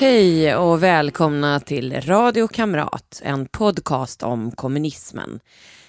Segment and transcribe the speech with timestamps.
[0.00, 5.40] Hej och välkomna till Radio Kamrat, en podcast om kommunismen.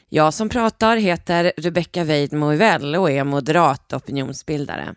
[0.09, 4.95] Jag som pratar heter Rebecka Weidmo och är moderat opinionsbildare.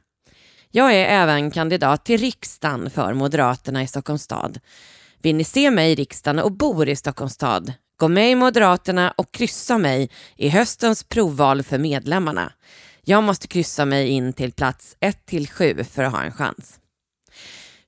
[0.71, 4.59] Jag är även kandidat till riksdagen för Moderaterna i Stockholms stad.
[5.23, 7.73] Vill ni se mig i riksdagen och bor i Stockholms stad?
[7.97, 12.53] Gå med i Moderaterna och kryssa mig i höstens provval för medlemmarna.
[13.05, 16.81] Jag måste kryssa mig in till plats 1 till 7 för att ha en chans.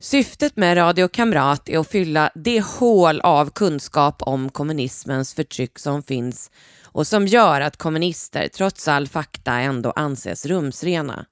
[0.00, 6.02] Syftet med Radio Kamrat är att fylla det hål av kunskap om kommunismens förtryck som
[6.02, 6.50] finns
[6.84, 11.26] och som gör att kommunister trots all fakta ändå anses rumsrena.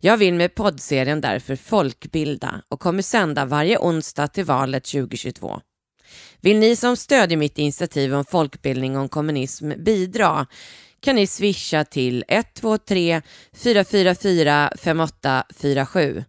[0.00, 5.60] Jag vill med poddserien därför folkbilda och kommer sända varje onsdag till valet 2022.
[6.40, 10.46] Vill ni som stödjer mitt initiativ om folkbildning om kommunism bidra
[11.00, 16.24] kan ni swisha till 123 444 5847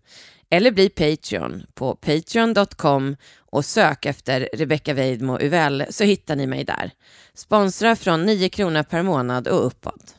[0.53, 6.63] eller bli Patreon på patreon.com och sök efter Rebecca Weidmo Uvell så hittar ni mig
[6.63, 6.91] där.
[7.33, 10.15] Sponsra från 9 kronor per månad och uppåt.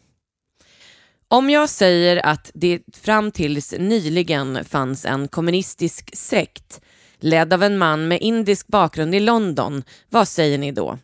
[1.29, 6.81] Om jag säger att det fram tills nyligen fanns en kommunistisk sekt
[7.19, 10.99] ledd av en man med indisk bakgrund i London, vad säger ni då?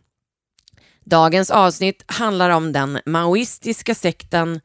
[1.05, 4.61] Dagens avsnitt handlar om den maoistiska sekten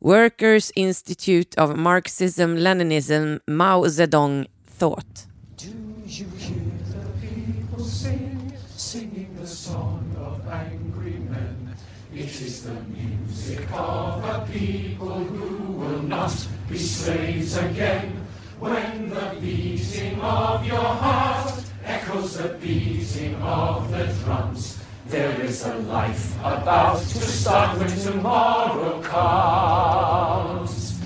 [0.00, 5.26] Workers Institute of Marxism Leninism Mao Zedong Thought.
[5.56, 5.74] Do
[6.06, 11.74] you hear the people sing, singing the song of angry men?
[12.14, 18.24] It is the music of a people who will not be slaves again.
[18.60, 24.77] When the beating of your heart echoes the beating of the drums.
[25.08, 31.00] There is a life about to start when tomorrow comes.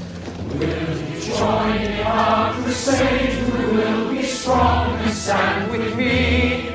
[0.59, 3.31] Will you join in our crusade?
[3.31, 6.71] Who will be strong and stand with me?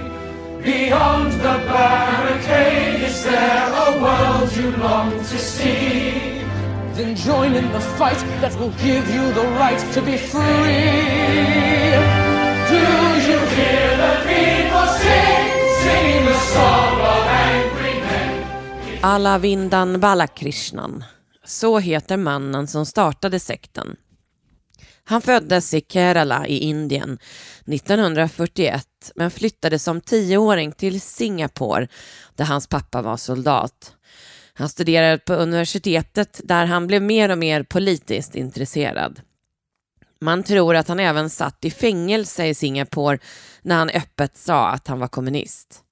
[0.64, 6.40] Beyond the barricade, is there a world you long to see?
[6.94, 11.92] Then join in the fight that will give you the right to be free.
[12.72, 12.80] Do
[13.28, 15.57] you hear the people sing?
[19.02, 21.04] Alavindan Balakrishnan.
[21.46, 23.96] Så heter mannen som startade sekten.
[25.04, 27.18] Han föddes i Kerala i Indien
[27.66, 31.88] 1941 men flyttade som tioåring till Singapore
[32.36, 33.94] där hans pappa var soldat.
[34.54, 39.22] Han studerade på universitetet där han blev mer och mer politiskt intresserad.
[40.22, 43.20] Man tror att han även satt i fängelse i Singapore
[43.62, 45.84] när han öppet sa att han var kommunist.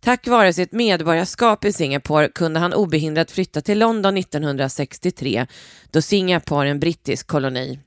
[0.00, 5.46] Tack vare sitt medborgarskap i Singapore kunde han obehindrat flytta till London 1963
[5.90, 7.78] då Singapore är en brittisk koloni.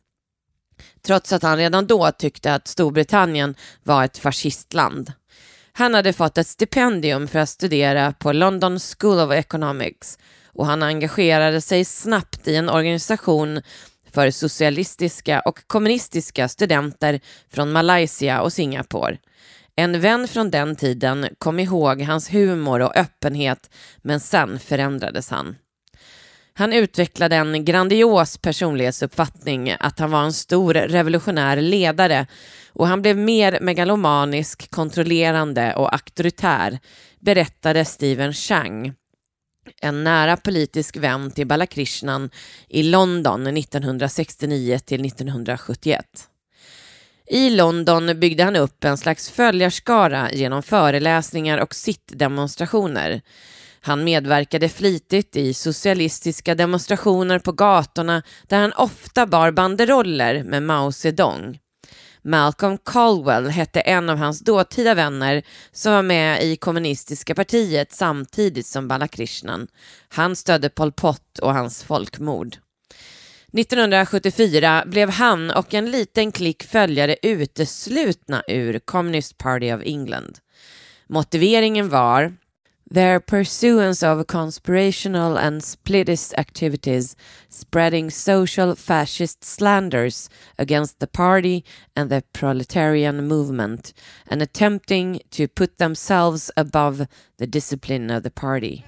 [1.05, 5.13] Trots att han redan då tyckte att Storbritannien var ett fascistland.
[5.71, 10.83] Han hade fått ett stipendium för att studera på London School of Economics och han
[10.83, 13.61] engagerade sig snabbt i en organisation
[14.17, 17.19] för socialistiska och kommunistiska studenter
[17.53, 19.17] från Malaysia och Singapore.
[19.75, 23.69] En vän från den tiden kom ihåg hans humor och öppenhet
[24.01, 25.55] men sen förändrades han.
[26.53, 32.27] Han utvecklade en grandios personlighetsuppfattning att han var en stor revolutionär ledare
[32.73, 36.79] och han blev mer megalomanisk, kontrollerande och auktoritär,
[37.19, 38.93] berättade Steven Chang,
[39.81, 42.29] en nära politisk vän till Balakrishnan
[42.67, 46.05] i London 1969 till 1971.
[47.29, 53.21] I London byggde han upp en slags följarskara genom föreläsningar och sittdemonstrationer.
[53.81, 60.91] Han medverkade flitigt i socialistiska demonstrationer på gatorna där han ofta bar banderoller med Mao
[60.91, 61.59] Zedong.
[62.27, 68.65] Malcolm Caldwell hette en av hans dåtida vänner som var med i kommunistiska partiet samtidigt
[68.65, 69.67] som Balakrishnan.
[70.09, 72.57] Han stödde Pol Pot och hans folkmord.
[73.53, 80.37] 1974 blev han och en liten klick följare uteslutna ur Communist Party of England.
[81.09, 82.33] Motiveringen var
[82.89, 87.17] Their pursuance of conspirational and splittist activities
[87.49, 91.65] spreading social fascist slanders against the party
[91.97, 93.91] and the proletarian movement
[94.25, 97.07] and attempting to put themselves above
[97.37, 98.85] the discipline of the party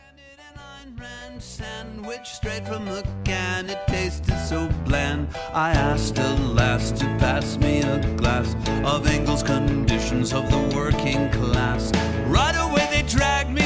[1.39, 3.69] sandwich straight from the can.
[3.69, 5.27] It tasted so bland.
[5.53, 11.29] I asked a lass to pass me a glass of Engels' conditions of the working
[11.31, 11.91] class.
[12.27, 13.58] Right away they dragged me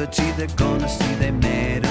[0.00, 0.32] activity.
[0.32, 1.89] They're gonna see they made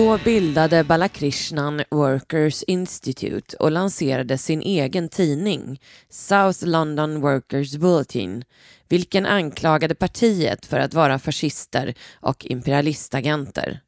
[0.00, 8.44] Då bildade Balakrishnan Workers Institute och lanserade sin egen tidning, South London Workers Bulletin,
[8.88, 13.80] vilken anklagade partiet för att vara fascister och imperialistagenter.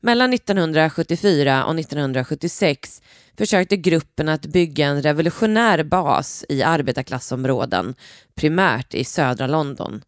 [0.00, 3.02] Mellan 1974 och 1976
[3.38, 7.94] försökte gruppen att bygga en revolutionär bas i arbetarklassområden,
[8.34, 10.02] primärt i södra London.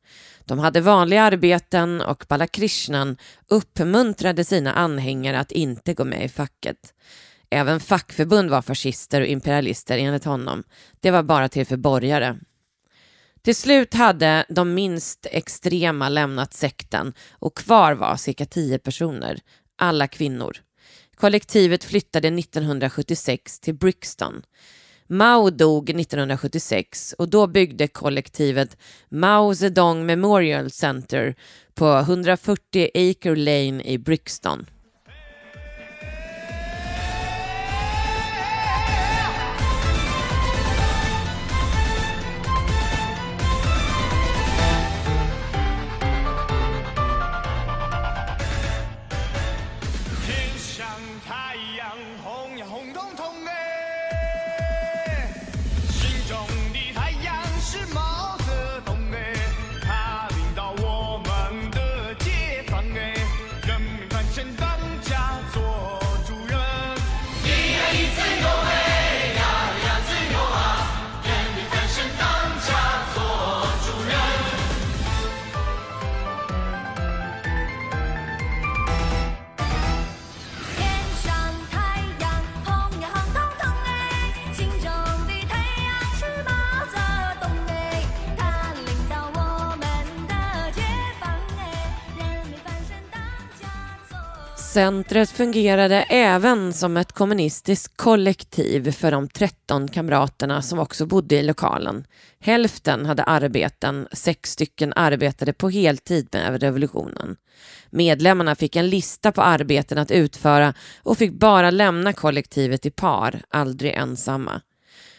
[0.46, 3.16] De hade vanliga arbeten och Balakrishnan
[3.48, 6.94] uppmuntrade sina anhängare att inte gå med i facket.
[7.50, 10.62] Även fackförbund var fascister och imperialister enligt honom.
[11.00, 12.38] Det var bara till för borgare.
[13.42, 19.40] Till slut hade de minst extrema lämnat sekten och kvar var cirka tio personer,
[19.76, 20.56] alla kvinnor.
[21.14, 24.42] Kollektivet flyttade 1976 till Brixton.
[25.12, 28.76] Mao dog 1976 och då byggde kollektivet
[29.08, 31.34] Mao Zedong Memorial Center
[31.74, 34.66] på 140 Acre Lane i Brixton.
[94.72, 101.42] Centret fungerade även som ett kommunistiskt kollektiv för de 13 kamraterna som också bodde i
[101.42, 102.04] lokalen.
[102.40, 107.36] Hälften hade arbeten, sex stycken arbetade på heltid med revolutionen.
[107.90, 113.42] Medlemmarna fick en lista på arbeten att utföra och fick bara lämna kollektivet i par,
[113.48, 114.60] aldrig ensamma.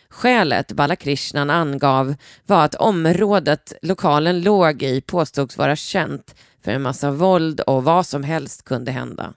[0.10, 2.16] Skälet Balakrishnan angav
[2.46, 8.06] var att området lokalen låg i påstods vara känt för en massa våld och vad
[8.06, 9.34] som helst kunde hända.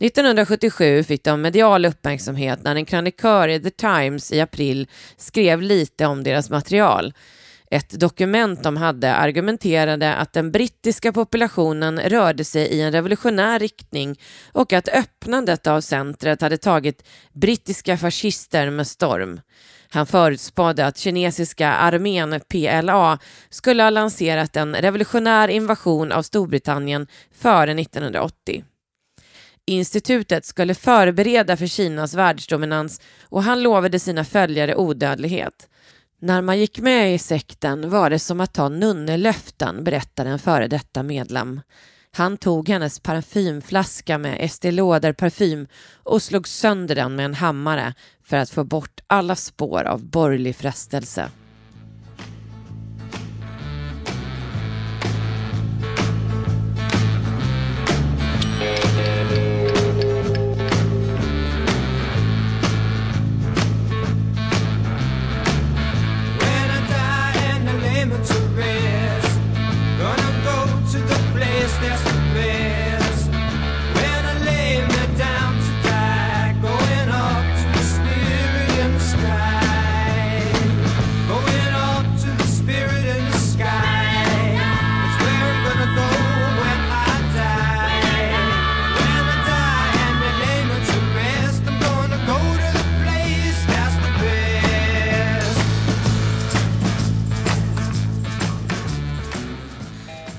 [0.00, 6.06] 1977 fick de medial uppmärksamhet när en krönikör i The Times i april skrev lite
[6.06, 7.14] om deras material.
[7.70, 14.20] Ett dokument de hade argumenterade att den brittiska populationen rörde sig i en revolutionär riktning
[14.52, 19.40] och att öppnandet av centret hade tagit brittiska fascister med storm.
[19.88, 23.18] Han förutspådde att kinesiska armén PLA
[23.50, 28.64] skulle ha lanserat en revolutionär invasion av Storbritannien före 1980.
[29.66, 35.68] Institutet skulle förbereda för Kinas världsdominans och han lovade sina följare odödlighet.
[36.20, 40.68] När man gick med i sekten var det som att ta nunnelöften, berättar en före
[40.68, 41.60] detta medlem.
[42.10, 45.66] Han tog hennes parfymflaska med Estée Lauder parfym
[46.02, 47.94] och slog sönder den med en hammare
[48.24, 51.30] för att få bort alla spår av borgerlig frestelse.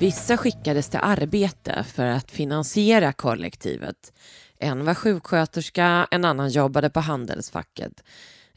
[0.05, 4.13] Vissa skickades till arbete för att finansiera kollektivet.
[4.59, 8.03] En var sjuksköterska, en annan jobbade på Handelsfacket.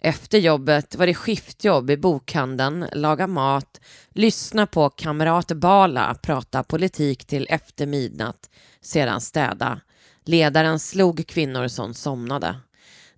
[0.01, 3.81] Efter jobbet var det skiftjobb i bokhandeln, laga mat,
[4.15, 8.51] lyssna på kamrat Bala prata politik till efter midnatt,
[8.81, 9.81] sedan städa.
[10.25, 12.57] Ledaren slog kvinnor som somnade.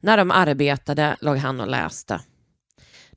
[0.01, 2.21] När de arbetade låg han och läste.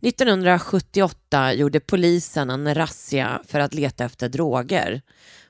[0.03, 5.01] 1978 gjorde polisen en razzia för att leta efter droger.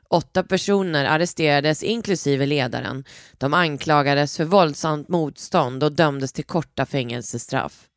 [0.09, 3.03] Åtta personer arresterades inklusive ledaren.
[3.37, 7.89] De anklagades för våldsamt motstånd och dömdes till korta fängelsestraff.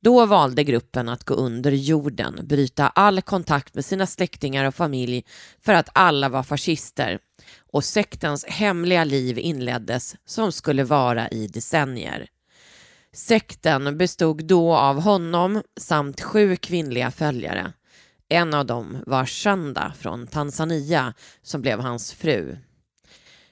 [0.00, 5.24] Då valde gruppen att gå under jorden, bryta all kontakt med sina släktingar och familj
[5.64, 7.18] för att alla var fascister
[7.72, 12.26] och sektens hemliga liv inleddes som skulle vara i decennier.
[13.14, 17.72] Sekten bestod då av honom samt sju kvinnliga följare.
[18.28, 22.56] En av dem var Shanda från Tanzania som blev hans fru.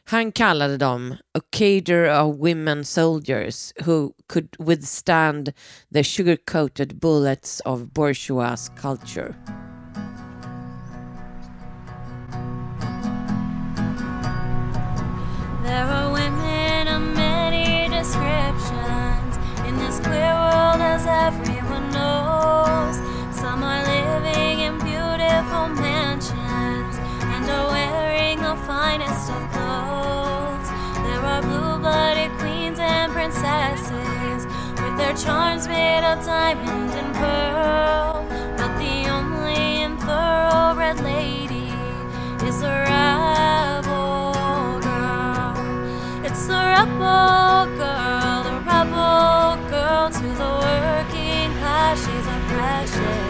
[0.04, 5.52] Han kallade dem a cader of women soldiers who could withstand
[5.95, 9.35] the sugar-coated bullets of bourgeois culture.
[25.69, 26.97] Mansions
[27.33, 30.69] and are wearing the finest of clothes.
[31.07, 34.47] There are blue blooded queens and princesses
[34.83, 38.26] with their charms made of diamond and pearl.
[38.57, 41.73] But the only thoroughbred lady
[42.49, 45.54] is a rebel girl.
[46.26, 51.99] It's the rebel girl, the rebel girl to the working class.
[52.00, 53.22] She's a precious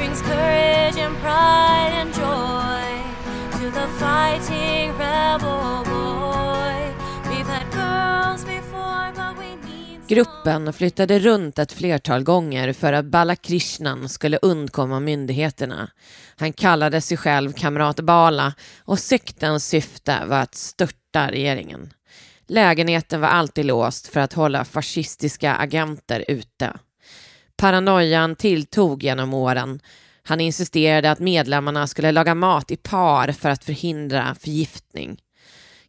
[0.00, 2.84] brings courage and pride and joy
[3.52, 6.94] to the fighting rebel boy.
[7.30, 13.04] We've had girls before, but we need Gruppen flyttade runt ett flertal gånger för att
[13.04, 15.90] Balakrishnan skulle undkomma myndigheterna.
[16.36, 18.54] Han kallade sig själv Kamrat Bala
[18.84, 21.92] och sektens syfte var att störta regeringen.
[22.46, 26.72] Lägenheten var alltid låst för att hålla fascistiska agenter ute.
[27.60, 29.80] Paranoian tilltog genom åren.
[30.22, 35.20] Han insisterade att medlemmarna skulle laga mat i par för att förhindra förgiftning.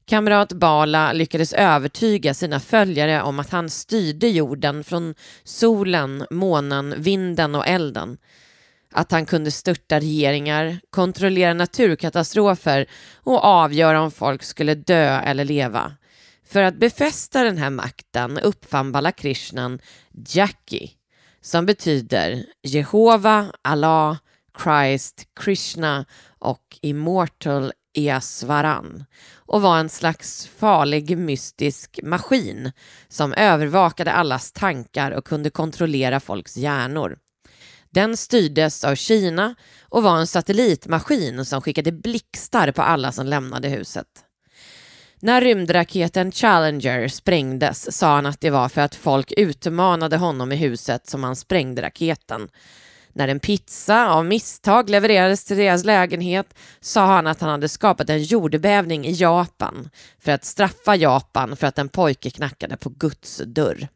[0.06, 7.56] Kamrat Bala lyckades övertyga sina följare om att han styrde jorden från solen, månen, vinden
[7.56, 8.18] och elden.
[8.94, 12.86] Att han kunde störta regeringar, kontrollera naturkatastrofer
[13.16, 15.94] och avgöra om folk skulle dö eller leva.
[16.48, 19.80] För att befästa den här makten uppfann Balakrishnan
[20.28, 20.90] Jackie,
[21.42, 24.18] som betyder Jehova, Allah,
[24.64, 26.06] Christ, Krishna
[26.40, 29.06] och Immortal Easvaran
[29.36, 32.72] och var en slags farlig mystisk maskin
[33.08, 37.18] som övervakade allas tankar och kunde kontrollera folks hjärnor.
[37.90, 43.70] Den styrdes av Kina och var en satellitmaskin som skickade blixtar på alla som lämnade
[43.70, 44.08] huset.
[45.24, 50.56] När rymdraketen Challenger sprängdes sa han att det var för att folk utmanade honom i
[50.56, 52.50] huset som han sprängde raketen.
[53.14, 58.10] När en pizza av misstag levererades till deras lägenhet sa han att han hade skapat
[58.10, 63.42] en jordbävning i Japan för att straffa Japan för att en pojke knackade på Guds
[63.46, 63.88] dörr.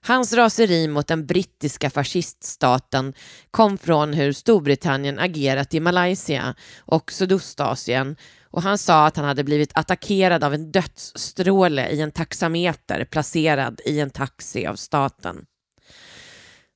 [0.00, 3.14] Hans raseri mot den brittiska fasciststaten
[3.50, 8.16] kom från hur Storbritannien agerat i Malaysia och Sydostasien
[8.50, 13.80] och han sa att han hade blivit attackerad av en dödsstråle i en taxameter placerad
[13.84, 15.44] i en taxi av staten.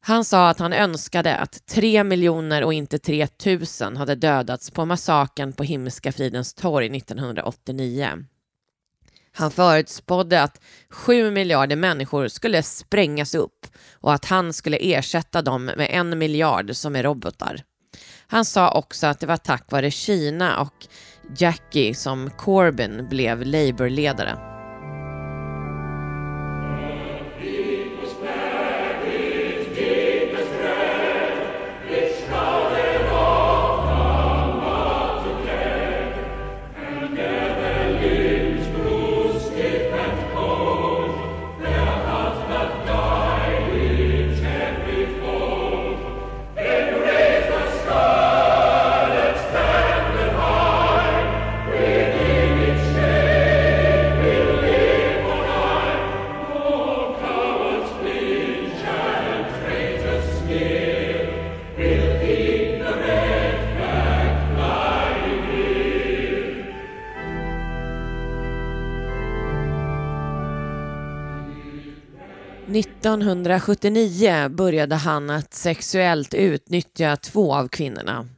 [0.05, 4.85] Han sa att han önskade att tre miljoner och inte tre tusen hade dödats på
[4.85, 8.25] massakern på Himmelska fridens torg 1989.
[9.33, 10.61] Han förutspådde att
[10.91, 16.77] sju miljarder människor skulle sprängas upp och att han skulle ersätta dem med en miljard
[16.77, 17.63] som är robotar.
[18.27, 20.87] Han sa också att det var tack vare Kina och
[21.37, 24.52] Jackie som Corbyn blev Labourledare.
[73.21, 78.29] –1979 började han att sexuellt utnyttja två av kvinnorna.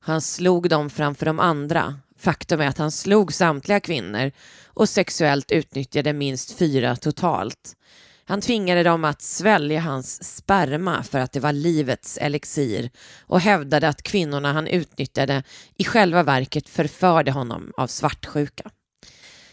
[0.00, 1.98] Han slog dem framför de andra.
[2.18, 4.30] Faktum är att han slog samtliga kvinnor
[4.66, 7.76] och sexuellt utnyttjade minst fyra totalt.
[8.24, 12.90] Han tvingade dem att svälja hans sperma för att det var livets elixir
[13.26, 15.42] och hävdade att kvinnorna han utnyttjade
[15.76, 18.70] i själva verket förförde honom av svartsjuka.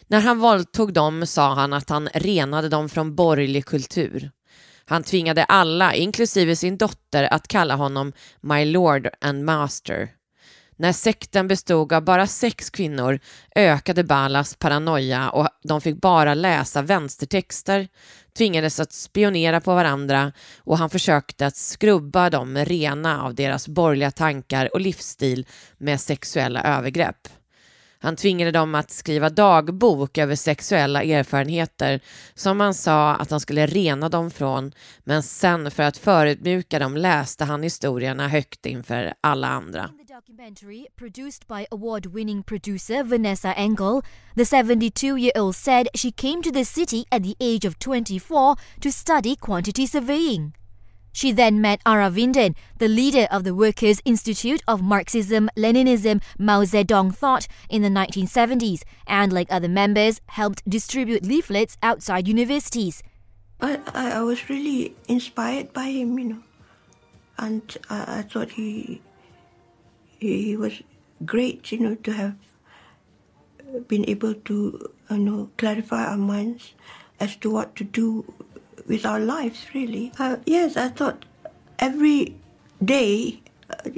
[0.07, 4.31] När han våldtog dem sa han att han renade dem från borgerlig kultur.
[4.89, 10.09] Han tvingade alla, inklusive sin dotter, att kalla honom My Lord and Master.
[10.75, 13.19] När sekten bestod av bara sex kvinnor
[13.55, 17.87] ökade Balas paranoia och de fick bara läsa vänstertexter,
[18.37, 24.11] tvingades att spionera på varandra och han försökte att skrubba dem rena av deras borgerliga
[24.11, 25.45] tankar och livsstil
[25.77, 27.27] med sexuella övergrepp.
[27.99, 31.99] Han tvingade dem att skriva dagbok över sexuella erfarenheter
[32.33, 34.71] som han sa att han skulle rena dem från,
[35.03, 39.89] men sen för att förödmjuka dem läste han historierna högt inför alla andra.
[40.27, 44.01] Documentary, produced by award winning producer Vanessa Engel,
[44.35, 48.55] the 72 year old said she came to the city at the age of 24
[48.81, 50.53] to study quantity surveying.
[51.17, 57.11] She then met Aravindan, the leader of the Workers' Institute of Marxism Leninism Mao Zedong
[57.11, 63.01] thought in the 1970s, and like other members, helped distribute leaflets outside universities.
[63.59, 66.43] I, I, was really inspired by him, you know,
[67.39, 69.01] and I, I thought he
[70.19, 70.83] he was
[71.25, 72.35] great, you know, to have
[73.87, 76.75] been able to, you know, clarify our minds
[77.19, 78.23] as to what to do
[78.87, 79.67] with our lives.
[79.73, 81.25] Really, uh, yes, I thought
[81.79, 82.35] every
[82.83, 83.89] day uh,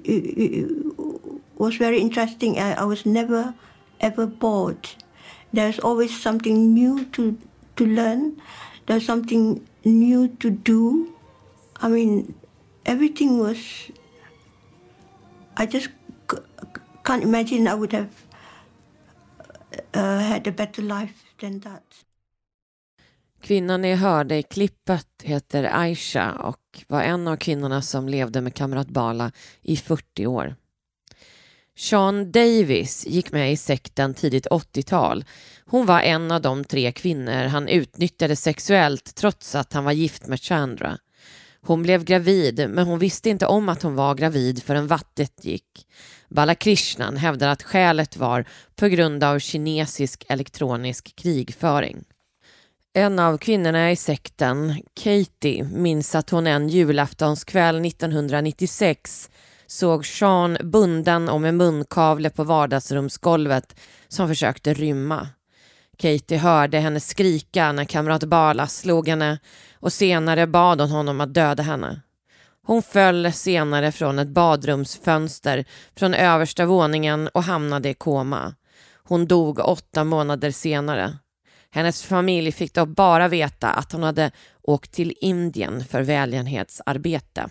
[1.57, 2.59] was very interesting.
[2.59, 3.53] I, I was never
[3.99, 4.89] ever bored.
[5.53, 7.37] There's always something new to
[7.77, 8.41] to learn.
[8.87, 11.13] There's something new to do.
[11.81, 12.33] I mean,
[12.85, 13.91] everything was.
[15.57, 15.89] I just
[17.03, 18.13] can't imagine I would have
[19.93, 21.83] uh, had a better life than that.
[23.41, 28.53] Kvinnan ni hörde i klippet heter Aisha och var en av kvinnorna som levde med
[28.53, 30.55] kamrat Bala i 40 år.
[31.77, 35.25] Sean Davis gick med i sekten tidigt 80-tal.
[35.65, 40.27] Hon var en av de tre kvinnor han utnyttjade sexuellt trots att han var gift
[40.27, 40.97] med Chandra.
[41.61, 45.87] Hon blev gravid, men hon visste inte om att hon var gravid förrän vattnet gick.
[46.29, 52.03] Balakrishnan hävdar att skälet var på grund av kinesisk elektronisk krigföring.
[52.93, 59.29] En av kvinnorna i sekten, Katie, minns att hon en julaftonskväll 1996
[59.67, 65.27] såg Sean bunden och med munkavle på vardagsrumsgolvet som försökte rymma.
[65.97, 69.39] Katie hörde henne skrika när kamrat Bala slog henne
[69.79, 72.01] och senare bad hon honom att döda henne.
[72.65, 78.55] Hon föll senare från ett badrumsfönster från översta våningen och hamnade i koma.
[79.03, 81.17] Hon dog åtta månader senare.
[81.71, 87.49] Hennes familj fick då bara veta att hon hade åkt till Indien för välgörenhetsarbete.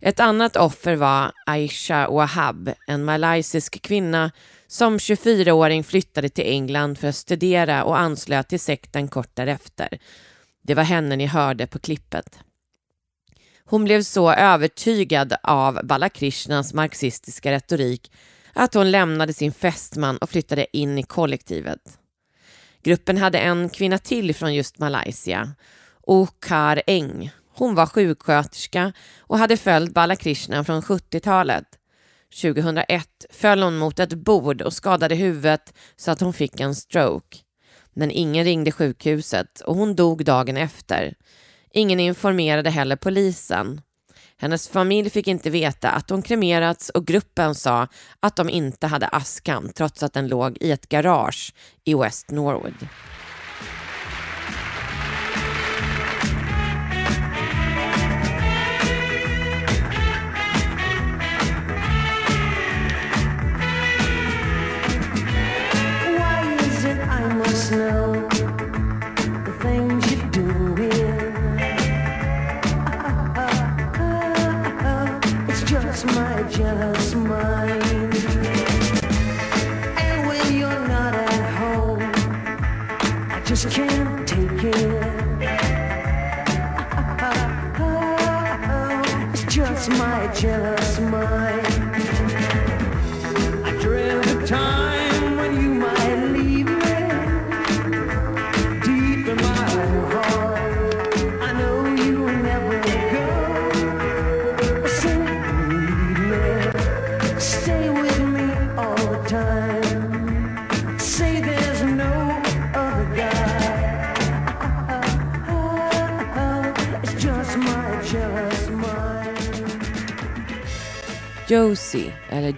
[0.00, 4.30] Ett annat offer var Aisha Wahab, en malaysisk kvinna
[4.66, 9.98] som 24-åring flyttade till England för att studera och anslöt till sekten kort därefter.
[10.62, 12.38] Det var henne ni hörde på klippet.
[13.64, 18.12] Hon blev så övertygad av Balakrishnas marxistiska retorik
[18.52, 21.99] att hon lämnade sin fästman och flyttade in i kollektivet.
[22.82, 25.54] Gruppen hade en kvinna till från just Malaysia,
[26.02, 27.30] Okar Eng.
[27.54, 31.64] Hon var sjuksköterska och hade följt Balakrishna från 70-talet.
[32.42, 37.38] 2001 föll hon mot ett bord och skadade huvudet så att hon fick en stroke.
[37.92, 41.14] Men ingen ringde sjukhuset och hon dog dagen efter.
[41.72, 43.80] Ingen informerade heller polisen.
[44.40, 47.88] Hennes familj fick inte veta att hon kremerats och gruppen sa
[48.20, 52.88] att de inte hade askan trots att den låg i ett garage i West Norwood.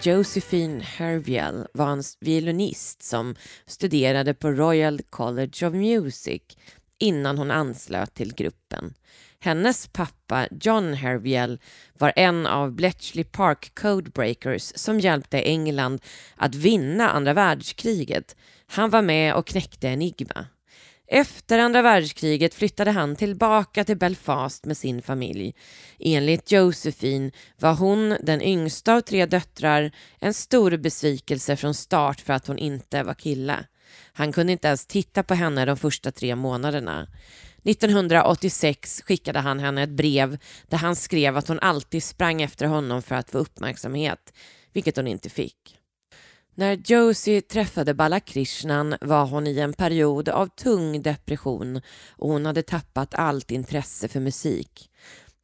[0.05, 3.35] Josephine Herviel, var en violinist som
[3.65, 6.41] studerade på Royal College of Music
[6.99, 8.93] innan hon anslöt till gruppen.
[9.39, 11.59] Hennes pappa John Herviel
[11.93, 16.01] var en av Bletchley Park Codebreakers som hjälpte England
[16.35, 18.35] att vinna andra världskriget.
[18.67, 20.45] Han var med och knäckte Enigma.
[21.15, 25.55] Efter andra världskriget flyttade han tillbaka till Belfast med sin familj.
[25.99, 32.33] Enligt Josephine var hon, den yngsta av tre döttrar, en stor besvikelse från start för
[32.33, 33.65] att hon inte var kille.
[34.13, 37.07] Han kunde inte ens titta på henne de första tre månaderna.
[37.63, 43.01] 1986 skickade han henne ett brev där han skrev att hon alltid sprang efter honom
[43.01, 44.33] för att få uppmärksamhet,
[44.73, 45.82] vilket hon inte fick.
[46.55, 52.63] När Josie träffade Balakrishnan var hon i en period av tung depression och hon hade
[52.63, 54.89] tappat allt intresse för musik.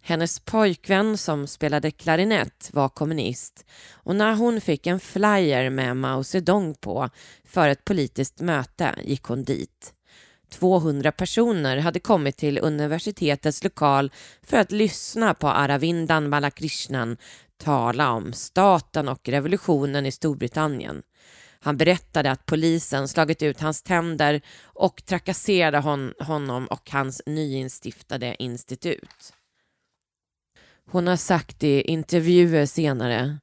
[0.02, 6.24] Hennes pojkvän som spelade klarinett var kommunist och när hon fick en flyer med Mao
[6.24, 7.10] Zedong på
[7.46, 9.94] för ett politiskt möte gick hon dit.
[10.50, 14.12] 200 personer hade kommit till universitetets lokal
[14.44, 17.18] för att lyssna på Aravindan Balakrishnan
[17.60, 21.04] tala om staten och revolutionen i Storbritannien.
[21.60, 28.36] Han berättade att polisen slagit ut hans tänder och trakasserade hon, honom och hans nyinstiftade
[28.40, 29.34] institut.
[30.92, 33.40] Hon har sagt i intervjuer senare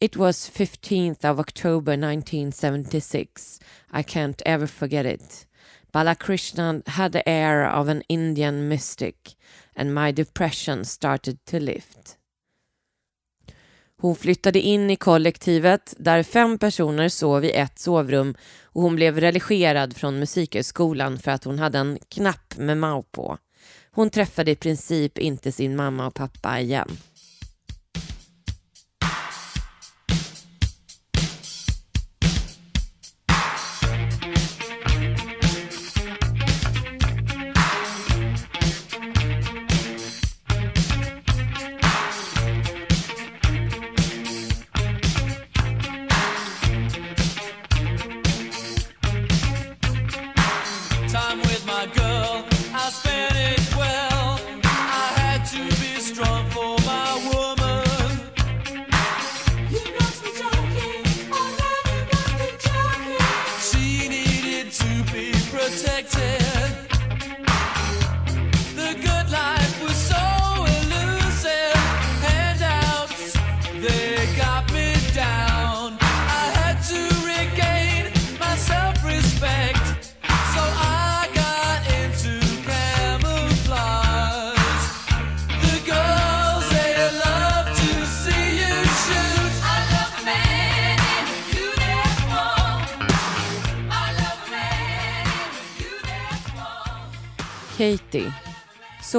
[0.00, 3.60] It was 15th of October 1976.
[3.92, 5.46] I can't ever forget it.
[5.92, 9.36] Balakrishnan had the air of an Indian mystic
[9.76, 12.19] and my depression started to lift.
[14.00, 18.34] Hon flyttade in i kollektivet där fem personer sov i ett sovrum
[18.64, 23.38] och hon blev religerad från musikhögskolan för att hon hade en knapp med Mao på.
[23.92, 26.88] Hon träffade i princip inte sin mamma och pappa igen.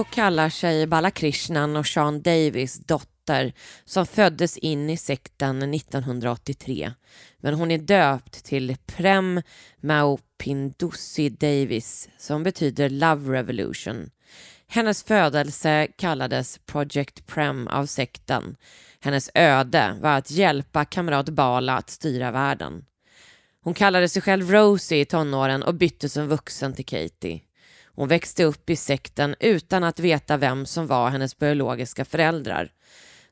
[0.01, 3.53] Så kallar sig Balakrishnan och Sean Davis dotter
[3.85, 6.93] som föddes in i sekten 1983.
[7.37, 9.41] Men hon är döpt till Prem
[9.81, 14.09] Maupindusi Davis som betyder Love Revolution.
[14.67, 18.55] Hennes födelse kallades Project Prem av sekten.
[18.99, 22.85] Hennes öde var att hjälpa kamrat Bala att styra världen.
[23.63, 27.41] Hon kallade sig själv Rosie i tonåren och bytte som vuxen till Katie.
[27.95, 32.71] Hon växte upp i sekten utan att veta vem som var hennes biologiska föräldrar.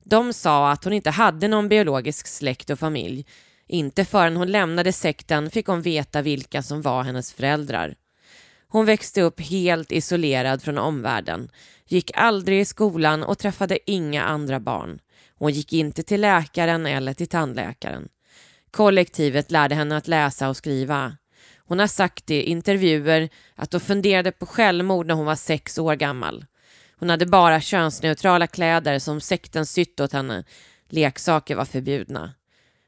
[0.04, 3.26] De sa att hon inte hade någon biologisk släkt och familj.
[3.68, 7.96] Inte förrän hon lämnade sekten fick hon veta vilka som var hennes föräldrar.
[8.68, 11.50] Hon växte upp helt isolerad från omvärlden,
[11.88, 15.00] gick aldrig i skolan och träffade inga andra barn.
[15.36, 18.10] Hon gick inte till läkaren eller till tandläkaren.
[18.72, 21.18] Kollektivet lärde henne att läsa och skriva.
[21.70, 25.96] Hon har sagt i intervjuer att hon funderade på självmord när hon var sex år
[25.96, 26.46] gammal.
[27.00, 30.44] Hon hade bara könsneutrala kläder som sekten sytt åt henne.
[30.90, 32.34] Leksaker var förbjudna.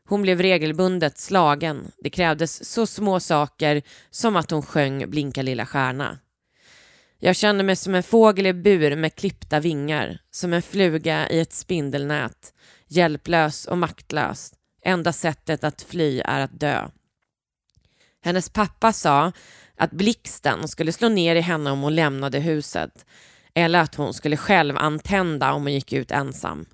[0.07, 1.91] Hon blev regelbundet slagen.
[2.03, 6.19] Det krävdes så små saker som att hon sjöng Blinka lilla stjärna.
[7.19, 11.39] Jag kände mig som en fågel i bur med klippta vingar, som en fluga i
[11.39, 12.53] ett spindelnät,
[12.87, 14.53] hjälplös och maktlös.
[14.85, 16.89] Enda sättet att fly är att dö.
[18.23, 19.31] Hennes pappa sa
[19.77, 23.05] att blixten skulle slå ner i henne om hon lämnade huset
[23.53, 26.65] eller att hon skulle själv antända om hon gick ut ensam.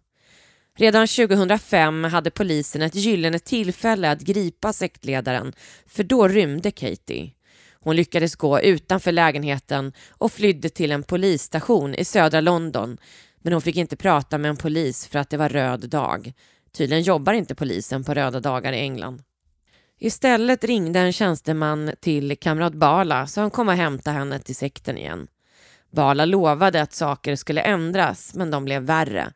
[0.77, 5.53] Redan 2005 hade polisen ett gyllene tillfälle att gripa sektledaren
[5.87, 7.31] för då rymde Katie.
[7.79, 12.97] Hon lyckades gå utanför lägenheten och flydde till en polisstation i södra London
[13.41, 16.33] men hon fick inte prata med en polis för att det var röd dag.
[16.71, 19.21] Tydligen jobbar inte polisen på röda dagar i England.
[19.99, 24.97] Istället ringde en tjänsteman till kamrat Bala så han kom och hämtade henne till sekten
[24.97, 25.27] igen.
[25.91, 29.33] Bala lovade att saker skulle ändras, men de blev värre.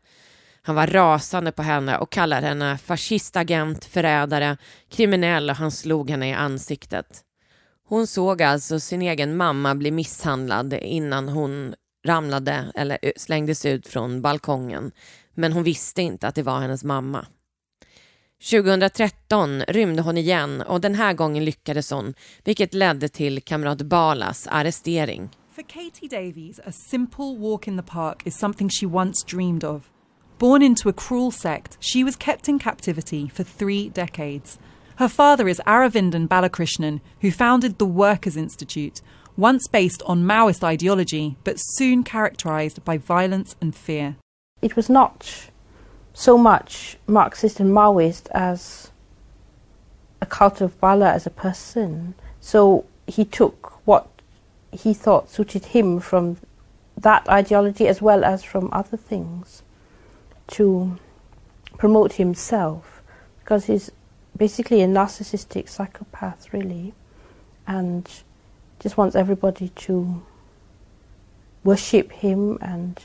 [0.61, 4.57] Han var rasande på henne och kallade henne fascistagent, förrädare,
[4.89, 7.23] kriminell och han slog henne i ansiktet.
[7.87, 11.73] Hon såg alltså sin egen mamma bli misshandlad innan hon
[12.05, 14.91] ramlade eller slängdes ut från balkongen.
[15.33, 17.25] Men hon visste inte att det var hennes mamma.
[18.41, 24.47] 2013 rymde hon igen och den här gången lyckades hon, vilket ledde till kamrat Balas
[24.47, 25.29] arrestering.
[25.55, 29.89] For Katie Davies, a simple walk in the park is something she once dreamed of.
[30.37, 34.59] Born into a cruel sect, she was kept in captivity for three decades.
[34.95, 39.01] Her father is Aravindan Balakrishnan, who founded the Workers' Institute,
[39.37, 44.15] once based on Maoist ideology, but soon characterized by violence and fear.
[44.61, 45.50] it was not
[46.13, 48.91] so much Marxist and Maoist as
[50.21, 52.13] a cult of Bala as a person.
[52.39, 54.07] So he took what
[54.71, 56.37] he thought suited him from
[56.97, 59.63] that ideology as well as from other things
[60.47, 60.97] to
[61.77, 63.01] promote himself
[63.39, 63.91] because he's
[64.37, 66.93] basically a narcissistic psychopath, really,
[67.67, 68.09] and
[68.79, 70.23] just wants everybody to
[71.63, 72.99] worship him and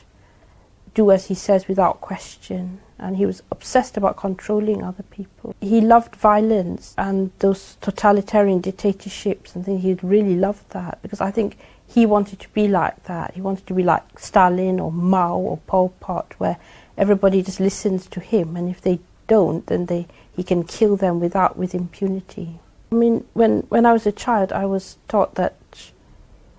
[0.96, 2.80] do as he says without question.
[2.98, 5.54] And he was obsessed about controlling other people.
[5.60, 9.82] He loved violence and those totalitarian dictatorships and things.
[9.82, 13.34] He really loved that because I think he wanted to be like that.
[13.34, 16.56] He wanted to be like Stalin or Mao or Pol Pot, where
[16.96, 21.20] everybody just listens to him, and if they don't, then they he can kill them
[21.20, 22.58] without with impunity.
[22.90, 25.54] I mean, when when I was a child, I was taught that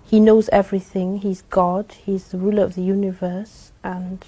[0.08, 1.18] he knows everything.
[1.18, 1.92] He's God.
[2.04, 4.24] He's the ruler of the universe, and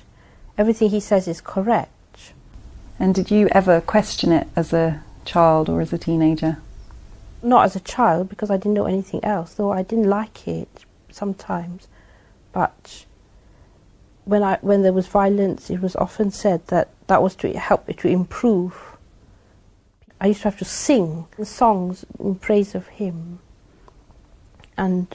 [0.59, 2.33] everything he says is correct.
[2.99, 6.59] And did you ever question it as a child or as a teenager?
[7.43, 10.85] Not as a child because I didn't know anything else, though I didn't like it
[11.11, 11.89] sometimes.
[12.53, 13.07] But
[14.27, 17.89] when I when there was violence, it was often said that that was to help
[17.89, 18.99] it to improve.
[20.21, 23.39] I used to have to sing songs in praise of him,
[24.77, 25.07] and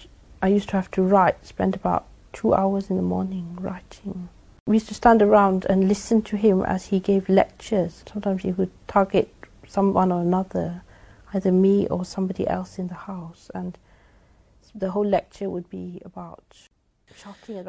[0.42, 1.46] I used to have to write.
[1.46, 4.30] Spend about two hours in the morning writing.
[4.68, 8.04] We used to stand around and listen to him as he gave lectures.
[8.12, 9.30] Sometimes he would target
[9.68, 10.82] someone or another,
[11.34, 13.78] either me or somebody else in the house, and
[14.74, 16.70] the whole lecture would be about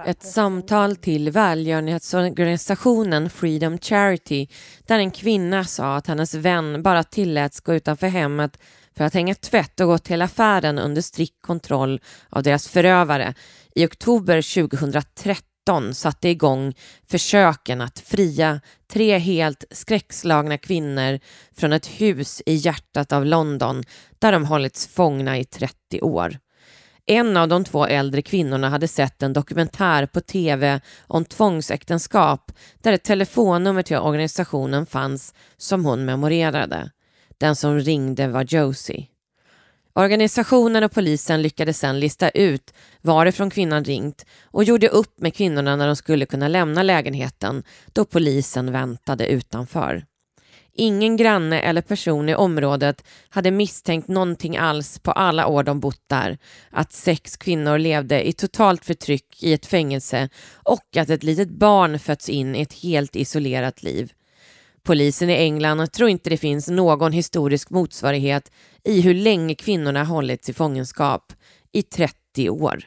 [0.05, 4.47] Ett samtal till välgörenhetsorganisationen Freedom Charity
[4.87, 8.59] där en kvinna sa att hennes vän bara tilläts gå utanför hemmet
[8.97, 13.35] för att hänga tvätt och gå till affären under strikt kontroll av deras förövare
[13.75, 16.75] i oktober 2013 satte igång
[17.11, 18.61] försöken att fria
[18.93, 21.19] tre helt skräckslagna kvinnor
[21.57, 23.83] från ett hus i hjärtat av London
[24.19, 26.39] där de hållits fångna i 30 år.
[27.07, 32.93] En av de två äldre kvinnorna hade sett en dokumentär på tv om tvångsäktenskap där
[32.93, 36.91] ett telefonnummer till organisationen fanns som hon memorerade.
[37.39, 39.07] Den som ringde var Josie.
[39.93, 45.77] Organisationen och polisen lyckades sedan lista ut varifrån kvinnan ringt och gjorde upp med kvinnorna
[45.77, 50.05] när de skulle kunna lämna lägenheten då polisen väntade utanför.
[50.79, 56.03] Ingen granne eller person i området hade misstänkt någonting alls på alla år de bott
[56.07, 56.39] där.
[56.71, 61.99] Att sex kvinnor levde i totalt förtryck i ett fängelse och att ett litet barn
[61.99, 64.13] fötts in i ett helt isolerat liv.
[64.87, 68.53] Polisen i England tror inte det finns någon historisk motsvarighet
[68.85, 71.33] i hur länge kvinnorna hållits i fångenskap.
[71.73, 72.85] I 30 år.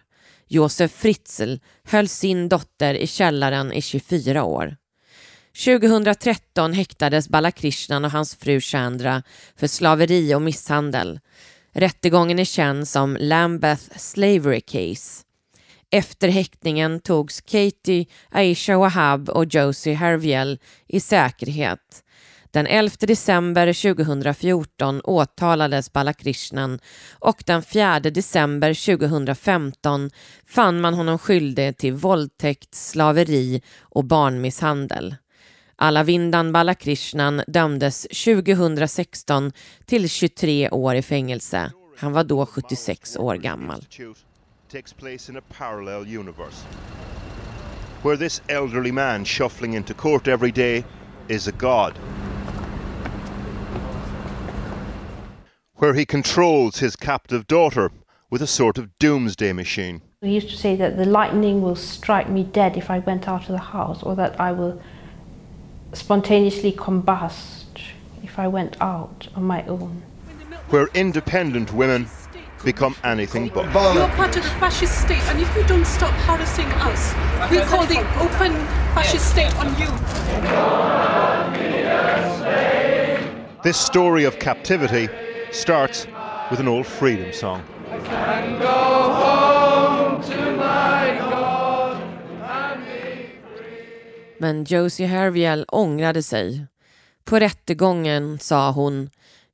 [0.48, 4.76] Josef Fritzl höll sin dotter i källaren i 24 år.
[5.66, 9.24] 2013 häktades Balakrishnan och hans fru Chandra
[9.56, 11.20] för slaveri och misshandel.
[11.74, 15.24] Rättegången är känd som Lambeth Slavery Case.
[15.92, 22.04] Efter häktningen togs Katie, Aisha Wahab och Josie Herviel i säkerhet.
[22.52, 26.80] Den 11 december 2014 åtalades Balakrishnan
[27.20, 30.10] och den 4 december 2015
[30.46, 35.16] fann man honom skyldig till våldtäkt, slaveri och barnmisshandel.
[35.76, 39.52] Alavindan Balakrishnan dömdes 2016
[39.86, 41.72] till 23 år i fängelse.
[41.98, 43.86] Han var då 76 år gammal.
[44.70, 46.62] Takes place in a parallel universe
[48.04, 50.86] where this elderly man shuffling into court every day
[51.28, 51.98] is a god.
[55.78, 57.90] Where he controls his captive daughter
[58.30, 60.04] with a sort of doomsday machine.
[60.22, 63.50] He used to say that the lightning will strike me dead if I went out
[63.50, 64.80] of the house, or that I will
[65.94, 67.82] spontaneously combust
[68.22, 70.04] if I went out on my own.
[70.70, 72.08] Where independent women
[72.64, 73.66] become anything but.
[73.94, 77.14] You're part of the fascist state, and if you don't stop harassing us,
[77.52, 78.54] we'll call the open
[78.94, 79.88] fascist state on you.
[83.64, 85.10] This story of captivity
[85.52, 86.08] starts
[86.50, 87.62] with an old freedom song.
[94.38, 96.66] Men Josie Herviel ångrade sig.
[97.26, 99.10] På rättegången sa hon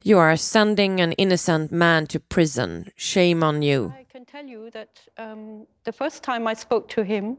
[0.06, 2.91] You are sending an innocent man to prison.
[2.96, 3.91] Shame on you.
[3.98, 7.38] I can tell you that um, the first time I spoke to him,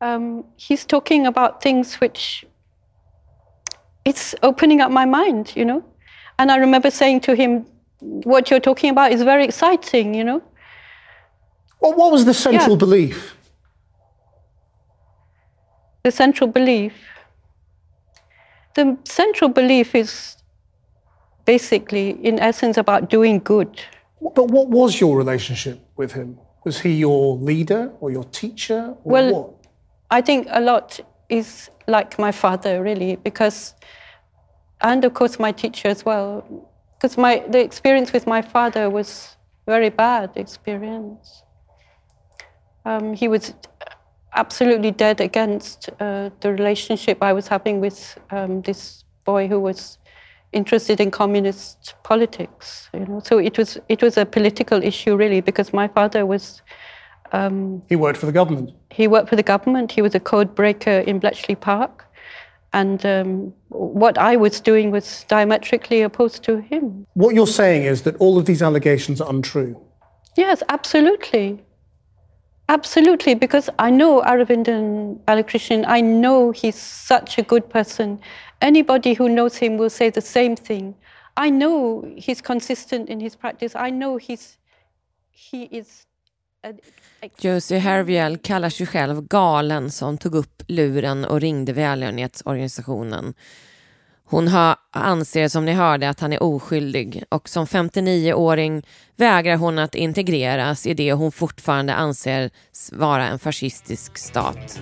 [0.00, 2.46] um, he's talking about things which
[4.04, 5.84] it's opening up my mind, you know.
[6.38, 7.66] And I remember saying to him,
[7.98, 10.42] "What you're talking about is very exciting, you know."
[11.80, 12.86] What, what was the central Yeah.
[12.86, 13.36] belief?
[16.04, 16.94] The central belief.
[18.74, 20.36] The central belief is
[21.44, 23.80] basically, in essence, about doing good.
[24.20, 26.38] But what was your relationship with him?
[26.64, 28.94] Was he your leader or your teacher?
[29.04, 29.54] Or Well, what?
[30.10, 33.74] I think a lot is like my father, really, because,
[34.80, 39.36] and of course my teacher as well, because my the experience with my father was
[39.66, 41.42] very bad experience.
[42.86, 43.54] Um, he was
[44.34, 49.98] absolutely dead against uh, the relationship I was having with um, this boy who was
[50.54, 52.88] interested in communist politics.
[52.94, 56.62] You know, so it was it was a political issue really because my father was.
[57.32, 58.70] Um, He worked for the government.
[58.90, 59.92] he worked for the government.
[59.92, 62.04] He was a code breaker in Bletchley Park.
[62.72, 67.06] And um, what I was doing was diametrically opposed to him.
[67.14, 69.72] What you're saying is that all of these allegations are untrue.
[70.36, 71.46] Yes, absolutely.
[72.68, 75.84] Absolutely, because I know Aravindan Balakrishnan.
[75.86, 78.18] I know he's such a good person.
[78.64, 80.94] Anybody who knows him will say the same thing.
[81.36, 83.74] I know he's consistent in his practice.
[83.88, 84.56] I know he's
[85.50, 86.06] he is.
[86.66, 86.72] A,
[87.38, 93.34] Josie Herviel kallar sig själv galen som tog upp luren och ringde välgörenhetsorganisationen.
[94.24, 98.82] Hon har, anser som ni hörde att han är oskyldig och som 59-åring
[99.16, 102.50] vägrar hon att integreras i det hon fortfarande anser
[102.92, 104.80] vara en fascistisk stat.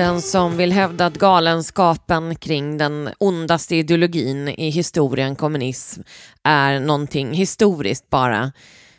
[0.00, 6.00] Den som vill hävda att galenskapen kring den ondaste ideologin i historien kommunism
[6.44, 8.52] är någonting historiskt bara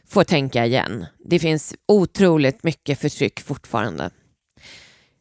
[0.08, 1.06] får tänka igen.
[1.26, 4.10] Det finns otroligt mycket förtryck fortfarande.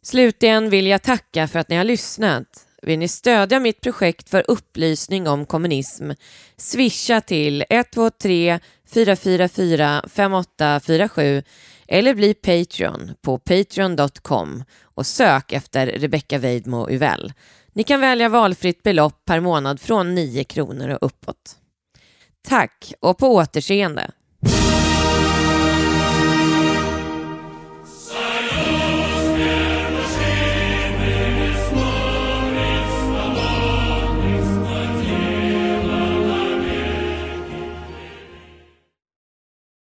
[0.02, 2.66] Slutligen vill jag tacka för att ni har lyssnat.
[2.82, 6.10] Vill ni stödja mitt projekt för upplysning om kommunism?
[6.56, 8.60] Swisha till 123
[8.92, 11.42] 444 5847
[11.88, 17.32] eller bli Patreon på patreon.com och sök efter Rebecca Weidmo Uvell.
[17.72, 21.56] Ni kan välja valfritt belopp per månad från 9 kronor och uppåt.
[22.48, 24.10] Tack och på återseende!